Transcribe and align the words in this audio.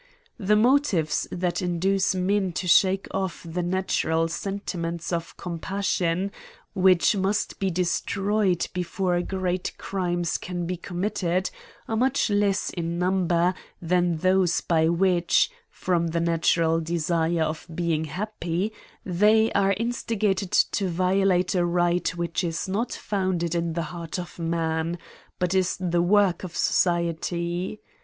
The 0.39 0.55
motives 0.55 1.27
that 1.31 1.61
induce 1.61 2.15
men 2.15 2.53
to 2.53 2.67
shake 2.67 3.07
off 3.11 3.45
the 3.47 3.61
natural 3.61 4.27
sentiment 4.29 5.13
of 5.13 5.37
compassion, 5.37 6.31
which 6.73 7.15
must 7.15 7.59
be 7.59 7.69
destroyed 7.69 8.67
before 8.73 9.21
great 9.21 9.73
crimes 9.77 10.39
can 10.39 10.65
be 10.65 10.75
committed, 10.75 11.51
are 11.87 11.95
much 11.95 12.31
less 12.31 12.71
in 12.71 12.97
number 12.97 13.53
than 13.79 14.15
those 14.17 14.61
by 14.61 14.89
which, 14.89 15.51
from 15.69 16.07
the 16.07 16.19
natural 16.19 16.79
desire 16.81 17.43
of 17.43 17.67
being 17.75 18.05
happy, 18.05 18.73
they 19.05 19.51
are 19.51 19.75
instigated 19.77 20.49
to 20.51 20.89
violate 20.89 21.53
a 21.53 21.63
right 21.63 22.09
which 22.17 22.43
is 22.43 22.67
not 22.67 22.91
founded 22.91 23.53
in 23.53 23.73
the 23.73 23.83
heart 23.93 24.17
of 24.17 24.39
man, 24.39 24.97
but 25.37 25.53
is 25.53 25.77
the 25.79 26.01
work 26.01 26.43
of 26.43 26.55
society. 26.57 27.79